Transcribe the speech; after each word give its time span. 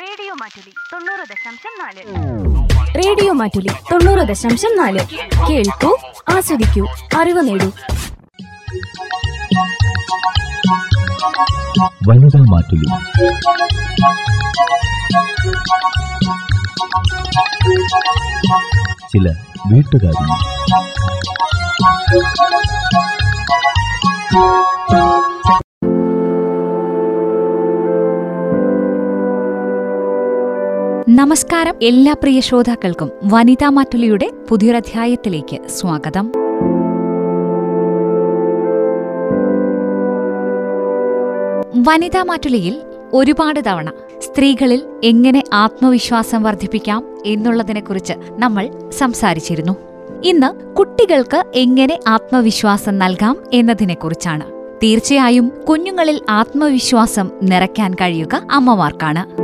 Radio 0.00 0.34
Mattoli 0.34 0.72
തൊണ്ണൂറ് 0.92 1.28
ദശാംശം 1.28 1.74
നാല്. 1.80 2.02
റേഡിയോ 2.96 3.32
മാറ്റുലി 3.32 3.68
തൊണ്ണൂറ് 3.68 4.28
ദശാംശം 4.28 4.76
നാല്. 4.76 5.00
കേൾക്കൂ 5.50 5.98
ആസ്വദിക്കൂ 6.28 6.86
അറിവ് 7.20 7.48
നേടൂ. 7.48 7.72
വനിതാ 12.08 12.40
മാറ്റുലി. 12.52 12.88
ചില 19.12 19.34
വീട്ടുകാര്യങ്ങൾ 19.72 20.40
നമസ്കാരം 31.16 31.74
എല്ലാ 31.82 32.12
പ്രിയ 32.12 32.40
ശ്രോതാക്കൾക്കും 32.40 33.10
വനിതാ 33.24 33.68
മാറ്റുലിയുടെ 33.68 34.30
പുതിയൊരധ്യായത്തിലേക്ക് 34.48 35.68
സ്വാഗതം. 35.68 36.30
വനിതാ 41.88 42.22
മാറ്റുലിയിൽ 42.22 42.82
ഒരുപാട് 43.12 43.60
തവണ 43.66 43.90
സ്ത്രീകളിൽ 44.20 44.82
എങ്ങനെ 45.04 45.42
ആത്മവിശ്വാസം 45.52 46.42
വർദ്ധിപ്പിക്കാം 46.42 47.04
എന്നുള്ളതിനെക്കുറിച്ച് 47.26 48.12
നമ്മൾ 48.38 48.90
സംസാരിച്ചിരുന്നു. 48.98 49.76
ഇന്ന് 50.24 50.74
കുട്ടികൾക്ക് 50.74 51.44
എങ്ങനെ 51.54 51.98
ആത്മവിശ്വാസം 52.08 52.98
നൽകാം 52.98 53.38
എന്നതിനെക്കുറിച്ചാണ്. 53.52 54.44
തീർച്ചയായും 54.82 55.52
കുഞ്ഞുങ്ങളിൽ 55.68 56.20
ആത്മവിശ്വാസം 56.30 57.30
നിറയ്ക്കാൻ 57.42 57.94
കഴിയുക 57.94 58.46
അമ്മമാർക്കാണ്. 58.52 59.43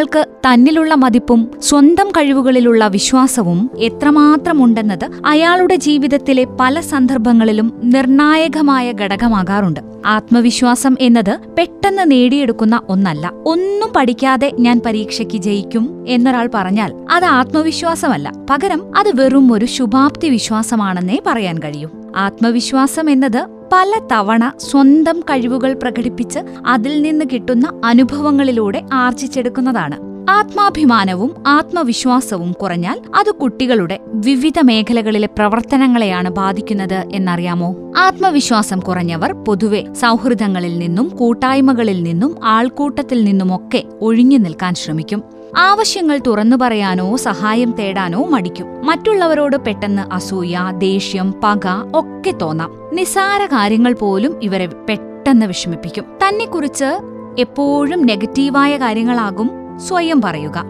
ഒരാൾക്ക് 0.00 0.28
തന്നിലുള്ള 0.44 0.94
മതിപ്പും 0.94 1.50
സ്വന്തം 1.62 2.10
കഴിവുകളിലുള്ള 2.10 2.86
വിശ്വാസവും 2.86 3.70
എത്രമാത്രമുണ്ടെന്നത് 3.78 5.10
അയാളുടെ 5.26 5.74
ജീവിതത്തിലെ 5.74 6.44
പല 6.44 6.80
സന്ദർഭങ്ങളിലും 6.80 7.80
നിർണായകമായ 7.84 8.92
ഘടകമാകാറുണ്ട്. 8.92 9.80
ആത്മവിശ്വാസം 10.06 10.96
എന്നത് 11.00 11.38
പെട്ടെന്ന് 11.58 12.10
നേടിയെടുക്കുന്ന 12.10 12.80
ഒന്നല്ല. 12.88 13.32
ഒന്നും 13.46 13.92
പഠിക്കാതെ 13.96 14.52
ഞാൻ 14.58 14.80
പരീക്ഷയ്ക്ക് 14.86 15.36
ജയിക്കും 15.36 16.04
എന്നൊരാൾ 16.08 16.50
പറഞ്ഞാൽ 16.54 16.94
അത് 17.12 17.24
ആത്മവിശ്വാസമല്ല. 17.24 18.32
പകരം 18.50 18.98
അത് 18.98 19.20
വെറും 19.20 19.52
ഒരു 19.52 19.66
ശുഭാപ്തി 19.66 20.28
വിശ്വാസമാണെന്നേ 20.28 21.18
പറയാൻ 21.26 21.58
കഴിയൂ. 21.58 21.88
ആത്മവിശ്വാസം 22.16 23.10
എന്നത് 23.10 23.59
പല 23.72 24.00
തവണ 24.12 24.52
സ്വന്തം 24.58 25.20
കഴിവുകൾ 25.20 25.74
പ്രകടിപ്പിച്ച് 25.74 26.38
അതിൽ 26.66 27.02
നിന്ന് 27.02 27.24
കിട്ടുന്ന 27.32 27.80
അനുഭവങ്ങളിലൂടെ 27.84 28.82
ആർജിച്ചെടുക്കുന്നതാണ്. 28.92 29.96
ആത്മാഭിമാനവും 30.30 31.34
ആത്മവിശ്വാസവും 31.46 32.52
കുറഞ്ഞാൽ 32.52 33.00
അത് 33.18 33.34
കുട്ടികളുടെ 33.34 33.98
വിവിധ 34.12 34.52
മേഖലകളിലെ 34.64 35.26
പ്രവർത്തനങ്ങളെയാണ് 35.26 36.30
ബാധിക്കുന്നത് 36.30 37.08
എന്നറിയാമോ? 37.12 37.74
ആത്മവിശ്വാസം 37.98 38.80
കുറഞ്ഞവർ 38.80 39.32
പൊതുവെ 39.32 39.94
സൗഹൃദങ്ങളിൽ 39.94 40.78
നിന്നും 40.78 41.08
കൂട്ടായ്മകളിൽ 41.08 42.02
നിന്നും 42.02 42.44
ആൾക്കൂട്ടത്തിൽ 42.44 43.24
നിന്നുമൊക്കെ 43.24 43.84
ഒഴിഞ്ഞു 44.00 44.38
നിൽക്കാൻ 44.38 44.74
ശ്രമിക്കും. 44.74 45.22
ആവശ്യങ്ങൾ 45.56 46.20
തുറന്നു 46.26 46.56
പറയാനോ 46.56 47.16
സഹായം 47.16 47.72
തേടാനോ 47.72 48.26
മടിക്കും. 48.26 48.86
മറ്റുള്ളവരോട് 48.86 49.56
പെട്ടെന്ന് 49.56 50.14
അസൂയ 50.14 50.58
ദേഷ്യം 50.78 51.34
പക 51.44 51.66
ഒക്കെ 51.94 52.30
തോന്നാം. 52.30 52.70
നിസാര 52.92 53.46
കാര്യങ്ങൾ 53.46 53.92
പോലും 53.92 54.40
ഇവരെ 54.42 54.66
പെട്ടെന്ന് 54.66 55.46
വിഷമിപ്പിക്കും. 55.46 56.04
തന്നെക്കുറിച്ച് 56.28 57.00
എപ്പോഴും 57.38 58.02
നെഗറ്റീവായ 58.02 58.76
കാര്യങ്ങളാകും 58.76 59.50
സ്വയം 59.78 60.20
പറയുക. 60.20 60.64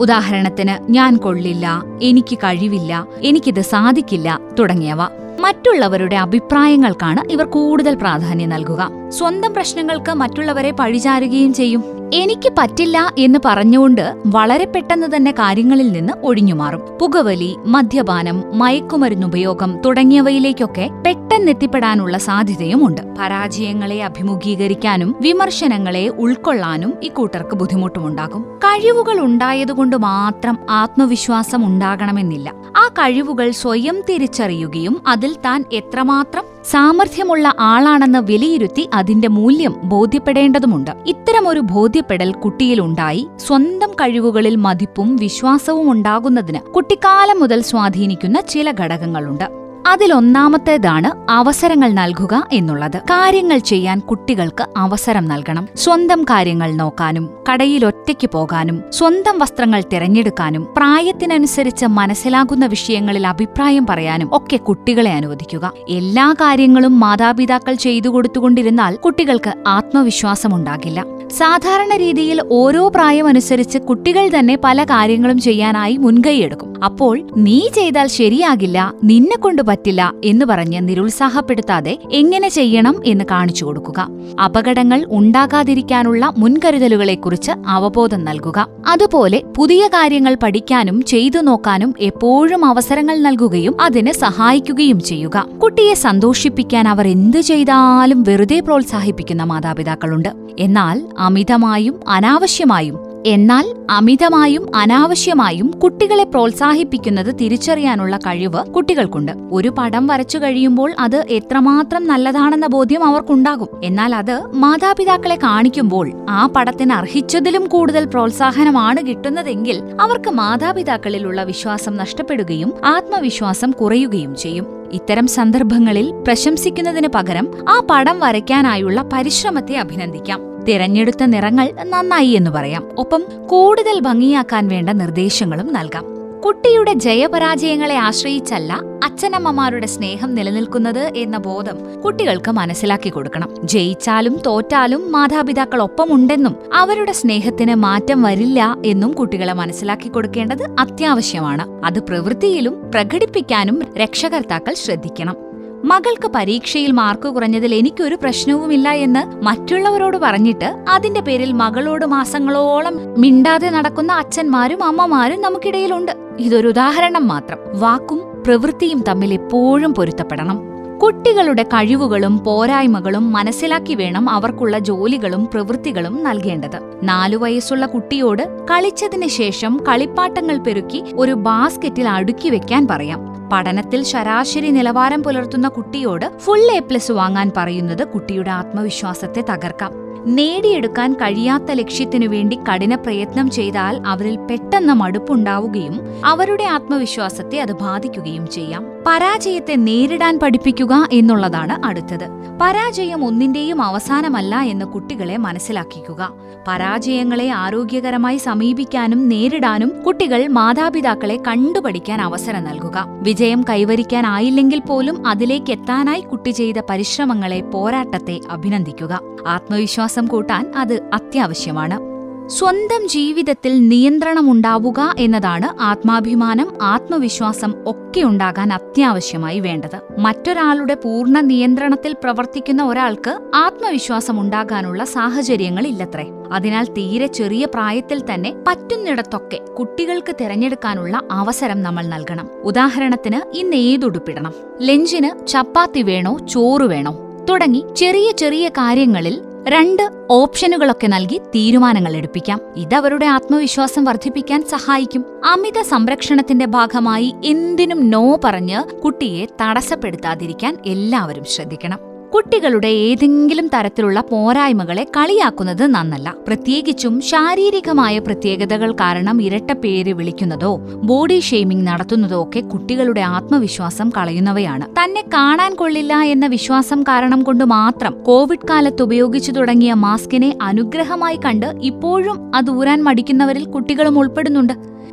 ഉദാഹരണത്തിന് 0.00 0.92
ഞാൻ 0.92 1.16
കൊള്ളില്ല 1.16 1.82
എനിക്ക് 2.02 2.38
കഴിവില്ല 2.38 3.06
എനിക്കിത് 3.22 3.60
സാധിക്കില്ല 3.60 4.40
തുടങ്ങിയവ. 4.58 4.98
മറ്റുള്ളവരുടെ 5.40 6.16
അഭിപ്രായങ്ങൾക്കാണ് 6.16 7.32
ഇവർ 7.32 7.46
കൂടുതൽ 7.46 7.94
പ്രാധാന്യം 7.94 8.48
നൽകുക. 8.48 8.90
സ്വന്തം 9.08 9.54
പ്രശ്നങ്ങൾക്ക് 9.54 10.12
മറ്റുള്ളവരെ 10.12 10.70
പഴിചാരുകയും 10.70 11.54
ചെയ്യും. 11.54 11.84
എനിക്ക് 12.14 12.52
പറ്റില്ല 12.58 13.14
എന്ന് 13.18 13.38
പറഞ്ഞുകൊണ്ട് 13.44 14.14
വളരെ 14.26 14.64
പെട്ടെന്ന് 14.64 15.16
തന്നെ 15.16 15.30
കാര്യങ്ങളിൽ 15.30 15.88
നിന്ന് 15.92 16.12
ഒഴിഞ്ഞുമാറും 16.24 16.80
പുകവലി 17.00 17.56
മദ്യപാനം 17.64 18.42
മയക്കുമരുന്നുപയോഗം 18.52 19.82
തുടങ്ങിയവയിലേക്കൊക്കെ 19.82 20.90
പെട്ടെന്നെത്തിപ്പെടാനുള്ള 21.06 22.18
സാധ്യതയുമുണ്ട്. 22.18 23.02
പരാജയങ്ങളെ 23.18 24.04
അഭിമുഖീകരിക്കാനും 24.04 25.16
വിമർശനങ്ങളെ 25.20 26.08
ഉൾക്കൊള്ളാനും 26.08 26.94
ഇക്കൂട്ടർക്ക് 27.02 27.54
ബുദ്ധിമുട്ടുമുണ്ടാകും. 27.54 28.42
കഴിവുകൾ 28.42 29.20
ഉണ്ടായതുകൊണ്ട് 29.20 29.96
മാത്രം 29.96 30.58
ആത്മവിശ്വാസം 30.70 31.66
ഉണ്ടാകണമെന്നില്ല. 31.66 32.52
ആ 32.76 32.88
കഴിവുകൾ 32.88 33.50
സ്വയം 33.50 34.00
തിരിച്ചറിയുകയും 34.08 35.02
അതിൽ 35.26 35.36
താൻ 35.44 35.64
എത്രമാത്രം 35.72 36.44
സാമർഥ്യമുള്ള 36.70 37.54
ആളാണെന്ന് 37.60 38.18
വിലയിരുത്തി 38.18 38.88
അതിന്റെ 38.94 39.28
മൂല്യം 39.28 39.74
ബോധ്യപ്പെടേണ്ടതുമുണ്ട്. 39.84 40.90
ഇത്തരമൊരു 41.06 41.60
ബോധ്യപ്പെടൽ 41.60 42.32
കുട്ടിയിലുണ്ടായി 42.32 43.28
സ്വന്തം 43.36 43.92
കഴിവുകളിൽ 43.92 44.56
മതിപ്പും 44.56 45.16
വിശ്വാസവും 45.16 45.90
ഉണ്ടാകുന്നതിന് 45.90 46.60
കുട്ടിക്കാലം 46.72 47.40
മുതൽ 47.40 47.62
സ്വാധീനിക്കുന്ന 47.62 48.40
ചില 48.40 48.74
ഘടകങ്ങളുണ്ട്. 48.80 49.65
അതിലൊന്നാമത്തേതാണ് 49.86 51.30
അവസരങ്ങൾ 51.30 51.90
നൽകുക 51.92 52.48
എന്നുള്ളത്. 52.52 52.96
കാര്യങ്ങൾ 52.96 53.58
ചെയ്യാൻ 53.58 54.00
കുട്ടികൾക്ക് 54.00 54.64
അവസരം 54.76 55.24
നൽകണം. 55.28 55.68
സ്വന്തം 55.76 56.22
കാര്യങ്ങൾ 56.22 56.70
നോക്കാനും 56.72 57.30
കടയിൽ 57.50 57.86
ഒറ്റയ്ക്ക് 57.86 58.30
പോകാനും 58.30 58.82
സ്വന്തം 58.92 59.38
വസ്ത്രങ്ങൾ 59.38 59.82
തിരഞ്ഞെടുക്കാനും 59.92 60.68
പ്രായത്തിനനുസരിച്ച് 60.76 61.86
മനസ്സിലാകുന്ന 61.86 62.66
വിഷയങ്ങളിൽ 62.66 63.26
അഭിപ്രായം 63.26 63.86
പറയാനും 63.86 64.30
ഒക്കെ 64.32 64.56
കുട്ടികളെ 64.56 65.10
അനുവദിക്കുക. 65.10 65.72
എല്ലാ 65.88 66.34
കാര്യങ്ങളും 66.40 67.00
മാതാപിതാക്കൾ 67.00 67.74
ചെയ്തു 67.74 68.08
കൊടുത്തുകൊണ്ടിരുന്നാൽ 68.08 68.94
കുട്ടികൾക്ക് 68.96 69.52
ആത്മവിശ്വാസമുണ്ടാകില്ല 69.66 71.04
സാധാരണ 71.30 71.96
രീതിയിൽ 71.96 72.42
ഓരോ 72.50 72.88
പ്രായമനുസരിച്ച് 72.88 73.78
കുട്ടികൾ 73.78 74.30
തന്നെ 74.38 74.58
പല 74.64 74.84
കാര്യങ്ങളും 74.84 75.38
ചെയ്യാനായി 75.38 75.96
മുൻകൈയെടുക്കും 75.96 76.84
അപ്പോൾ 76.84 77.14
നീ 77.36 77.68
ചെയ്താൽ 77.74 78.06
ശരിയാകില്ല 78.06 78.92
നിന്നെ 79.04 79.36
കൊണ്ട് 79.36 79.62
പറ്റില്ല 79.76 80.12
എന്ന് 80.24 80.46
പറഞ്ഞ് 80.46 80.88
നിരുത്സാഹപ്പെടുത്താതെ 80.88 81.98
എങ്ങനെ 82.12 82.48
ചെയ്യണം 82.48 83.02
എന്ന് 83.06 83.24
കാണിച്ചു 83.30 83.64
കൊടുക്കുക. 83.64 84.08
അപകടങ്ങൾ 84.44 85.04
ഉണ്ടാകാതിരിക്കാനുള്ള 85.08 86.32
മുൻകരുതലുകളെക്കുറിച്ച് 86.38 87.52
അവബോധം 87.66 88.24
നൽകുക. 88.24 88.66
അതുപോലെ 88.88 89.42
പുതിയ 89.56 89.86
കാര്യങ്ങൾ 89.86 90.36
പഠിക്കാനും 90.42 91.02
ചെയ്തു 91.02 91.38
നോക്കാനും 91.38 91.94
എപ്പോഴും 92.00 92.64
അവസരങ്ങൾ 92.64 93.18
നൽകുകയും 93.18 93.80
അതിന് 93.80 94.12
സഹായിക്കുകയും 94.12 95.00
ചെയ്യുക. 95.00 95.46
കുട്ടിയെ 95.62 95.94
സന്തോഷിപ്പിക്കാൻ 95.94 96.88
അവർ 96.88 97.08
എന്തു 97.08 97.38
ചെയ്താലും 97.38 98.22
വെറുതെ 98.22 98.60
പ്രോത്സാഹിപ്പിക്കുന്ന 98.60 99.42
മാതാപിതാക്കളുണ്ട്. 99.42 100.28
എന്നാൽ 100.58 101.02
അമിതമായും 101.18 102.00
അനാവശ്യമായും 102.08 103.05
എന്നാൽ 103.26 103.86
അമിതമായും 103.90 104.76
അനാവശ്യമായും 104.76 105.70
കുട്ടികളെ 105.70 106.24
പ്രോത്സാഹിപ്പിക്കുന്നത് 106.24 107.38
തിരിച്ചറിയാനുള്ള 107.40 108.16
കഴിവ് 108.16 108.64
കുട്ടികൾക്കുണ്ട്. 108.64 109.32
ഒരു 109.52 109.68
പടം 109.68 110.06
വരച്ചു 110.06 110.38
കഴിയുമ്പോൾ 110.38 110.94
അത് 110.98 111.26
എത്രമാത്രം 111.30 112.06
നല്ലതാണെന്ന 112.06 112.66
ബോധ്യം 112.66 113.04
അവർക്കുണ്ടാകും. 113.04 113.68
എന്നാൽ 113.84 114.14
അത് 114.14 114.40
മാതാപിതാക്കളെ 114.54 115.34
കാണിക്കുമ്പോൾ 115.34 116.26
ആ 116.30 116.46
പടത്തിന് 116.46 116.92
അർഹിച്ചതിലും 116.92 117.66
കൂടുതൽ 117.66 118.04
പ്രോത്സാഹനമാണ് 118.04 119.06
കിട്ടുന്നതെങ്കിൽ 119.06 119.82
അവർക്ക് 120.00 120.30
മാതാപിതാക്കളിലുള്ള 120.30 121.42
വിശ്വാസം 121.42 121.96
നഷ്ടപ്പെടുകയും 121.96 122.72
ആത്മവിശ്വാസം 122.84 123.70
കുറയുകയും 123.70 124.36
ചെയ്യും. 124.36 124.66
ഇത്തരം 124.92 125.26
സന്ദർഭങ്ങളിൽ 125.26 126.12
പ്രശംസിക്കുന്നതിന് 126.12 127.08
പകരം 127.08 127.48
ആ 127.68 127.86
പടം 127.90 128.20
വരയ്ക്കാനായുള്ള 128.20 129.04
പരിശ്രമത്തെ 129.12 129.74
അഭിനന്ദിക്കാം. 129.76 130.55
തിരഞ്ഞെടുത്ത 130.68 131.24
നിറങ്ങൾ 131.24 131.72
നന്നായി 131.82 132.28
എന്ന് 132.28 132.50
പറയാം. 132.50 132.88
ഒപ്പം 132.98 133.24
കൂടുതൽ 133.46 134.00
ഭംഗിയാക്കാൻ 134.00 134.68
വേണ്ട 134.68 134.90
നിർദ്ദേശങ്ങളും 134.90 135.72
നൽകാം. 135.72 136.16
കുട്ടിയുടെ 136.46 136.92
ജയപരാജയങ്ങളെ 136.92 137.94
ആശ്രയിച്ചല്ല 137.94 138.80
അച്ഛനമ്മമാരുടെ 139.04 139.86
സ്നേഹം 139.86 140.34
നിലനിൽക്കുന്നത് 140.34 141.12
എന്ന 141.16 141.36
ബോധം 141.36 142.00
കുട്ടികൾക്ക് 142.00 142.50
മനസ്സിലാക്കി 142.50 143.08
കൊടുക്കണം. 143.08 143.54
ജയിച്ചാലും 143.64 144.38
തോറ്റാലും 144.46 145.12
മാതാപിതാക്കൾ 145.12 145.82
ഒപ്പമുണ്ടെന്നും 145.82 146.56
അവരുടെ 146.74 147.12
സ്നേഹത്തിന് 147.12 147.74
മാറ്റം 147.74 148.22
വരില്ല 148.22 148.76
എന്നും 148.86 149.12
കുട്ടികളെ 149.12 149.52
മനസ്സിലാക്കി 149.52 150.08
കൊടുക്കേണ്ടത് 150.08 150.76
അത്യാവശ്യമാണ്. 150.80 151.86
അത് 151.86 152.00
പ്രവൃത്തിയിലും 152.00 152.90
പ്രകടിപ്പിക്കാനും 152.94 153.82
രക്ഷകർത്താക്കൾ 153.96 154.74
ശ്രദ്ധിക്കണം. 154.74 155.45
മകൾക്ക് 155.84 156.28
പരീക്ഷയിൽ 156.34 156.92
മാർക്ക് 156.92 157.28
കുറഞ്ഞതിൽ 157.28 157.74
എനിക്കൊരു 157.74 158.14
പ്രശ്നവുമില്ല 158.14 158.88
എന്ന് 158.88 159.44
മറ്റുള്ളവരോട് 159.44 160.16
പറഞ്ഞിട്ട് 160.16 160.84
അതിന്റെ 160.88 161.20
പേരിൽ 161.20 161.52
മകളോട് 161.52 162.04
മാസങ്ങളോളം 162.04 163.20
മിണ്ടാതെ 163.20 163.70
നടക്കുന്ന 163.70 164.12
അച്ഛന്മാരും 164.12 164.84
അമ്മമാരും 164.84 165.42
നമുക്കിടയിലുണ്ട്. 165.42 166.12
ഇതൊരു 166.38 166.68
ഉദാഹരണം 166.68 167.28
മാത്രം. 167.28 167.58
വാക്കും 167.80 168.22
പ്രവൃത്തിയും 168.46 169.04
തമ്മിൽ 169.08 169.32
എപ്പോഴും 169.32 169.94
പൊരുത്തപ്പെടണം. 169.94 170.76
കുട്ടികളുടെ 170.98 171.62
കഴിവുകളും 171.62 172.44
പോരായ്മകളും 172.44 173.32
മനസ്സിലാക്കി 173.32 173.94
വേണം 173.94 174.30
അവർക്കുള്ള 174.30 174.78
ജോലികളും 174.78 175.48
പ്രവൃത്തികളും 175.54 176.24
നൽകേണ്ടത്. 176.24 177.00
നാലു 177.02 177.36
വയസ്സുള്ള 177.36 177.86
കുട്ടിയോട് 177.86 178.66
കളിച്ചതിന് 178.70 179.28
ശേഷം 179.28 179.80
കളിപ്പാട്ടങ്ങൾ 179.88 180.58
പെരുക്കി 180.58 181.04
ഒരു 181.14 181.32
ബാസ്ക്കറ്റിൽ 181.32 182.08
അടുക്കി 182.08 182.48
വെക്കാൻ 182.48 182.86
പറയാം. 182.90 183.35
പഠനത്തിൽ 183.52 184.02
ശരാശരി 184.02 184.70
നിലവാരം 184.70 185.22
പുലർത്തുന്ന 185.22 185.68
കുട്ടിയോട് 185.68 186.38
ഫുൾ 186.38 186.58
എ 186.58 186.78
പ്ലസ് 186.78 187.12
വാങ്ങാൻ 187.12 187.52
പറയുന്നത് 187.56 188.08
കുട്ടിയുടെ 188.08 188.50
ആത്മവിശ്വാസത്തെ 188.50 189.40
തകർക്കാം. 189.40 190.05
നേടിയെടുക്കാൻ 190.26 191.12
കഴിയാത്ത 191.12 191.72
ലക്ഷ്യത്തിനു 191.72 192.26
വേണ്ടി 192.26 192.58
കഠിന 192.72 192.94
പ്രയത്നം 192.94 193.50
ചെയ്താൽ 193.50 194.02
അവരിൽ 194.06 194.36
പെട്ടെന്ന് 194.36 194.92
മടുപ്പുണ്ടാവുകയും 194.92 196.00
അവരുടെ 196.24 196.64
ആത്മവിശ്വാസത്തെ 196.64 197.60
അത് 197.60 197.72
ബാധിക്കുകയും 197.72 198.48
ചെയ്യാം. 198.48 198.86
പരാജയത്തെ 199.06 199.74
നേരിടാൻ 199.76 200.38
പഠിപ്പിക്കുക 200.38 201.08
എന്നുള്ളതാണ് 201.12 201.86
അടുത്തത്. 201.86 202.28
പരാജയം 202.60 203.24
ഒന്നിന്റെയും 203.24 203.82
അവസാനമല്ല 203.82 204.56
എന്ന് 204.56 204.84
കുട്ടികളെ 204.84 205.36
മനസ്സിലാക്കിക്കുക. 205.36 206.32
പരാജയങ്ങളെ 206.68 207.50
ആരോഗ്യകരമായി 207.50 208.36
സമീപിക്കാനും 208.36 209.28
നേരിടാനും 209.28 209.92
കുട്ടികൾ 210.06 210.46
മാതാപിതാക്കളെ 210.46 211.38
കണ്ടുപഠിക്കാൻ 211.48 212.20
അവസരം 212.20 212.64
നൽകുക. 212.64 213.04
വിജയം 213.08 213.64
കൈവരിക്കാനായില്ലെങ്കിൽ 213.70 214.80
പോലും 214.80 215.26
അതിലേക്ക് 215.26 215.70
എത്താനായി 215.70 216.20
കുട്ടി 216.20 216.50
ചെയ്ത 216.50 216.76
പരിശ്രമങ്ങളെ 216.90 217.60
പോരാട്ടത്തെ 217.60 218.40
അഭിനന്ദിക്കുക. 218.50 219.20
ആത്മവിശ്വാസം 219.46 220.15
കൂട്ടാൻ 220.24 220.72
അത് 220.76 221.00
അത്യാവശ്യമാണ്. 221.14 222.16
സ്വന്തം 222.48 223.08
ജീവിതത്തിൽ 223.08 223.88
നിയന്ത്രണമുണ്ടാവുക 223.88 225.14
എന്നതാണ് 225.18 225.82
ആത്മാഭിമാനം 225.82 226.72
ആത്മവിശ്വാസം 226.82 227.74
ഒക്കെ 227.86 228.20
ഉണ്ടാകാൻ 228.20 228.72
അത്യാവശ്യമായി 228.72 229.60
വേണ്ടത്. 229.60 230.20
മറ്റൊരാളുടെ 230.20 230.94
പൂർണ 230.94 231.40
നിയന്ത്രണത്തിൽ 231.40 232.12
പ്രവർത്തിക്കുന്ന 232.12 232.84
ഒരാൾക്ക് 232.84 233.40
ആത്മവിശ്വാസം 233.54 234.40
ഉണ്ടാകാനുള്ള 234.40 235.04
സാഹചര്യങ്ങൾ 235.04 235.86
ഇല്ലത്രേ 235.86 236.26
അതിനാൽ 236.52 236.84
തീരെ 236.84 237.26
ചെറിയ 237.26 237.64
പ്രായത്തിൽ 237.64 238.34
തന്നെ 238.34 238.54
പറ്റുന്നിടത്തൊക്കെ 238.66 239.56
കുട്ടികൾക്ക് 239.56 240.34
തിരഞ്ഞെടുക്കാനുള്ള 240.40 241.20
അവസരം 241.30 241.82
നമ്മൾ 241.82 242.06
നൽകണം. 242.06 242.48
ഉദാഹരണത്തിന് 242.62 243.56
ഇന്ന് 243.56 243.76
ഏതുടുപ്പിടണം? 243.76 244.54
ലഞ്ചിന് 244.80 245.46
ചപ്പാത്തി 245.46 246.02
വേണോ 246.02 246.38
ചോറ് 246.38 246.82
വേണോ? 246.82 247.18
തുടങ്ങി 247.50 247.84
ചെറിയ 247.96 248.32
ചെറിയ 248.32 248.68
കാര്യങ്ങളിൽ 248.68 249.42
രണ്ട് 249.68 250.10
ഓപ്ഷനുകളൊക്കെ 250.30 251.06
നൽകി 251.06 251.38
തീരുമാനങ്ങൾ 251.38 252.16
എടുപ്പിക്കാം. 252.16 252.60
ഇതവരുടെ 252.76 253.26
ആത്മവിശ്വാസം 253.26 254.04
വർദ്ധിപ്പിക്കാൻ 254.04 254.64
സഹായിക്കും. 254.64 255.24
അമിത 255.46 255.82
സംരക്ഷണത്തിന്റെ 255.82 256.66
ഭാഗമായി 256.66 257.34
എന്തിനും 257.44 258.10
നോ 258.10 258.40
പറഞ്ഞ് 258.44 258.98
കുട്ടിയെ 258.98 259.46
തടസ്സപ്പെടുത്താതിരിക്കാൻ 259.62 260.78
എല്ലാവരും 260.86 261.44
ശ്രദ്ധിക്കണം. 261.44 262.15
കുട്ടികളുടെ 262.34 262.88
ഏതെങ്കിലും 262.88 263.66
തരത്തിലുള്ള 263.74 264.20
പോരായ്മകളെ 264.20 265.04
കളിയാക്കുന്നത് 265.16 265.86
നന്നല്ല. 265.86 266.34
പ്രത്യേകിച്ചും 266.46 267.20
ശാരീരികമായ 267.20 268.18
പ്രത്യേകതകൾ 268.18 268.92
കാരണം 268.92 269.42
ഇരട്ട 269.42 269.72
പേര് 269.72 270.12
വിളിക്കുന്നതോ 270.12 270.76
ബോഡി 270.76 271.40
ഷെയ്മിംഗ് 271.40 271.86
നടത്തുന്നതോ 271.86 272.42
ഒക്കെ 272.42 272.60
കുട്ടികളുടെ 272.60 273.20
ആത്മവിശ്വാസം 273.20 274.10
കളയുന്നവയാണ്. 274.16 275.04
തന്നെ 275.04 275.24
കാണാൻ 275.34 275.74
കൊള്ളില്ല 275.74 276.16
എന്ന 276.16 276.46
വിശ്വാസം 276.46 277.02
കാരണം 277.02 277.42
കൊണ്ട് 277.42 277.64
മാത്രം 277.64 278.22
കോവിഡ് 278.22 278.68
കാലത്ത് 278.70 279.02
ഉപയോഗിച്ചു 279.02 279.52
തുടങ്ങിയ 279.52 279.94
മാസ്കിനെ 279.94 280.58
അനുഗ്രഹമായി 280.62 281.36
കണ്ട് 281.36 281.66
ഇപ്പോഴും 281.82 282.56
അത് 282.56 282.70
ഊരാൻ 282.70 283.02
മടിക്കുന്നവരിൽ 283.02 283.64
കുട്ടികളും 283.64 284.18
ഉൾപ്പെടുന്നുണ്ട്. 284.18 284.72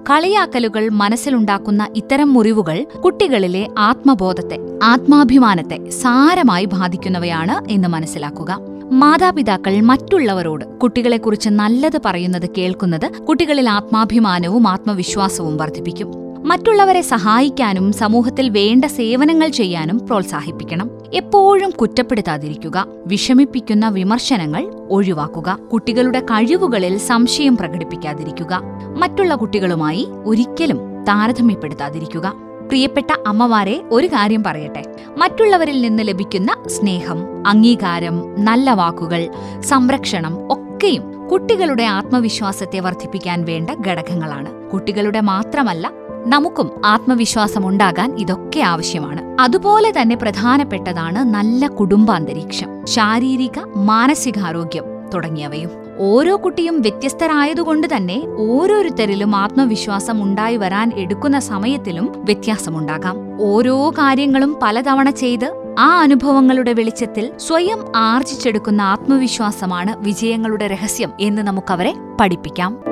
കളിയാക്കലുകൾ 0.10 0.90
മനസ്സിലുണ്ടാക്കുന്ന 0.90 1.88
ഇത്തരം 1.96 2.34
മുറിവുകൾ 2.34 2.86
കുട്ടികളിലെ 3.06 3.68
ആത്മബോധത്തെ 3.78 4.58
ആത്മാഭിമാനത്തെ 4.84 5.90
സാരമായി 5.90 6.66
ബാധിക്കുന്നവയാണ് 7.04 7.72
എന്ന് 7.72 7.88
മനസ്സിലാക്കുക. 7.88 8.60
മാതാപിതാക്കൾ 8.92 9.82
മറ്റുള്ളവരോട് 9.82 10.66
കുട്ടികളെക്കുറിച്ച് 10.66 11.50
നല്ലത് 11.50 12.00
പറയുന്നത് 12.06 12.50
കേൾക്കുന്നത് 12.58 13.12
കുട്ടികളിൽ 13.30 13.70
ആത്മാഭിമാനവും 13.70 14.68
ആത്മവിശ്വാസവും 14.68 15.58
വർദ്ധിപ്പിക്കും. 15.58 16.12
മറ്റുള്ളവരെ 16.48 17.02
സഹായിക്കാനും 17.02 17.92
സമൂഹത്തിൽ 17.92 18.50
വേണ്ട 18.50 18.86
സേവനങ്ങൾ 18.86 19.50
ചെയ്യാനും 19.50 20.00
പ്രോത്സാഹിപ്പിക്കണം. 20.00 20.90
എപ്പോഴും 21.14 21.70
കുറ്റപ്പെടുത്താതിരിക്കുക. 21.70 22.86
വിഷമിപ്പിക്കുന്ന 23.08 23.90
വിമർശനങ്ങൾ 23.90 24.64
ഒഴിവാക്കുക. 24.90 25.58
കുട്ടികളുടെ 25.74 26.20
കഴിവുകളിൽ 26.20 26.98
സംശയം 26.98 27.58
പ്രകടിപ്പിക്കാതിരിക്കുക. 27.58 28.62
മറ്റുള്ള 28.98 29.36
കുട്ടികളുമായി 29.36 30.08
ഒരിക്കലും 30.26 30.80
താരതമ്യപ്പെടുത്താതിരിക്കുക. 31.04 32.34
പ്രിയപ്പെട്ട 32.74 33.08
അമ്മമാരെ 33.28 33.84
ഒരു 33.92 34.08
കാര്യം 34.08 34.44
പറയട്ടെ. 34.44 34.84
മറ്റുള്ളവരിൽ 35.18 35.82
നിന്ന് 35.82 36.04
ലഭിക്കുന്ന 36.08 36.64
സ്നേഹം 36.68 37.48
അംഗീകാരം 37.48 38.36
നല്ല 38.38 38.72
വാക്കുകൾ 38.74 39.28
സംരക്ഷണം 39.60 40.52
ഒക്കെയും 40.52 41.28
കുട്ടികളുടെ 41.28 41.84
ആത്മവിശ്വാസത്തെ 41.84 42.80
വർദ്ധിപ്പിക്കാൻ 42.80 43.46
വേണ്ട 43.46 43.70
ഘടകങ്ങളാണ്. 43.88 44.70
കുട്ടികളുടെ 44.70 45.20
മാത്രമല്ല 45.20 45.92
നമുക്കും 46.26 46.86
ആത്മവിശ്വാസം 46.86 46.86
ആത്മവിശ്വാസമുണ്ടാകാൻ 46.86 48.16
ഇതൊക്കെ 48.20 48.60
ആവശ്യമാണ്. 48.60 49.42
അതുപോലെ 49.42 49.94
തന്നെ 50.02 50.16
പ്രധാനപ്പെട്ടതാണ് 50.16 51.20
നല്ല 51.20 51.68
കുടുംബാന്തരീക്ഷം 51.68 52.86
ശാരീരിക 52.86 53.60
മാനസികാരോഗ്യം 53.76 54.84
തുടങ്ങിയവയും. 55.14 55.83
ഓരോ 56.00 56.36
കുട്ടിയും 56.36 56.82
വ്യത്യസ്തരായതുകൊണ്ട് 56.82 57.88
തന്നെ 57.96 58.24
ഓരോരുത്തരിലും 58.38 59.36
ആത്മവിശ്വാസം 59.36 60.24
ഉണ്ടായി 60.24 60.58
വരാൻ 60.58 60.92
എടുക്കുന്ന 60.96 61.40
സമയത്തിലും 61.40 62.14
വ്യത്യാസമുണ്ടാകാം. 62.16 63.42
ഓരോ 63.42 63.90
കാര്യങ്ങളും 63.90 64.58
പലതവണ 64.62 65.10
ചെയ്ത് 65.10 65.76
ആ 65.80 66.00
അനുഭവങ്ങളുടെ 66.02 66.74
വെളിച്ചത്തിൽ 66.74 67.32
സ്വയം 67.38 67.86
ആർജിച്ചെടുക്കുന്ന 67.96 68.82
ആത്മവിശ്വാസമാണ് 68.82 69.98
വിജയങ്ങളുടെ 69.98 70.68
രഹസ്യം 70.68 71.12
എന്ന് 71.20 71.42
നമുക്കവരെ 71.42 71.96
പഠിപ്പിക്കാം. 72.22 72.84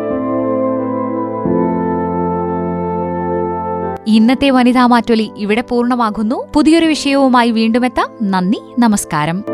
ഇന്നത്തെ 4.07 4.50
വനിതാ 4.50 4.86
മാറ്റൊലി 4.86 5.31
ഇവിടെ 5.38 5.62
പൂർണമാകുന്നു. 5.62 6.47
പുതിയൊരു 6.54 6.86
വിഷയവുമായി 6.86 7.51
വീണ്ടുമെത്താം. 7.51 8.31
നന്ദി 8.31 8.62
നമസ്കാരം. 8.80 9.50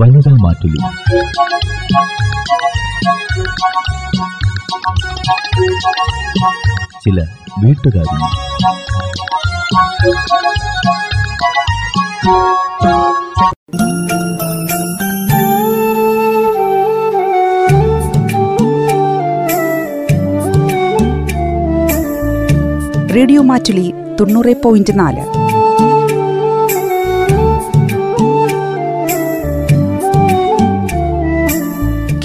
വനിതാ 0.00 0.36
മാറ്റുലി. 0.40 0.80
ചില 7.04 7.26
വീട്ടുകാരി. 7.58 8.46
റേഡിയോ 23.14 23.42
മാറ്റുലി 23.42 23.94
തൊണ്ണൂറ് 24.20 24.62
പോയിന്റ് 24.62 24.98
നാല്. 25.00 25.45